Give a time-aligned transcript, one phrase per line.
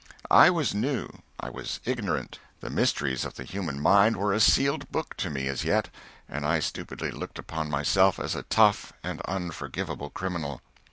[0.31, 4.91] I was new, I was ignorant, the mysteries of the human mind were a sealed
[4.91, 5.89] book to me as yet,
[6.27, 10.61] and I stupidly looked upon myself as a tough and unforgivable criminal.